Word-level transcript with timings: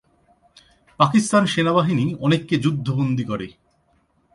পাকিস্তান 0.99 1.43
সেনাবাহিনী 1.45 2.05
অনেককে 2.19 2.55
যুদ্ধ 2.57 2.87
বন্দী 2.91 3.23
করে। 3.23 3.47